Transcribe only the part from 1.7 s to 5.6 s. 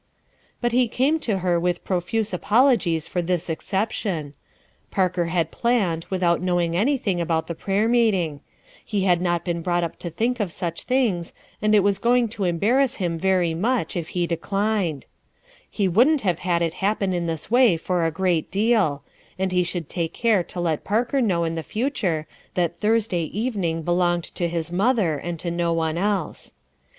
profuse apologies for this exception; Parker had